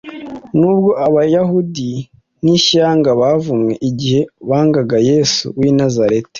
Nubwo 0.59 0.89
Abayahudi 1.07 1.91
nk’ishyanga 2.43 3.09
bavumwe 3.21 3.73
igihe 3.89 4.21
bangaga 4.49 4.97
Yesu 5.09 5.45
w’i 5.59 5.71
Nazareti, 5.79 6.29